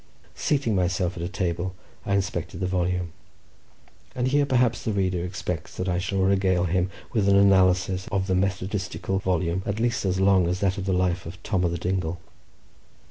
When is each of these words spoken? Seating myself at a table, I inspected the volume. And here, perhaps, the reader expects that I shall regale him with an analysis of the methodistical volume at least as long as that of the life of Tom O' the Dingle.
Seating 0.33 0.75
myself 0.75 1.15
at 1.15 1.21
a 1.21 1.27
table, 1.29 1.75
I 2.07 2.15
inspected 2.15 2.59
the 2.59 2.65
volume. 2.65 3.13
And 4.15 4.27
here, 4.29 4.47
perhaps, 4.47 4.81
the 4.81 4.91
reader 4.91 5.23
expects 5.23 5.75
that 5.77 5.87
I 5.87 5.99
shall 5.99 6.21
regale 6.21 6.63
him 6.63 6.89
with 7.13 7.29
an 7.29 7.35
analysis 7.35 8.07
of 8.11 8.25
the 8.25 8.33
methodistical 8.33 9.19
volume 9.19 9.61
at 9.63 9.79
least 9.79 10.03
as 10.03 10.19
long 10.19 10.47
as 10.47 10.59
that 10.61 10.79
of 10.79 10.87
the 10.87 10.91
life 10.93 11.27
of 11.27 11.37
Tom 11.43 11.65
O' 11.65 11.69
the 11.69 11.77
Dingle. 11.77 12.19